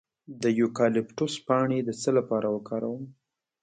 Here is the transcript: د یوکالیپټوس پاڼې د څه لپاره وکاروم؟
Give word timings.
د 0.41 0.43
یوکالیپټوس 0.59 1.33
پاڼې 1.47 1.79
د 1.83 1.89
څه 2.01 2.09
لپاره 2.17 2.47
وکاروم؟ 2.55 3.03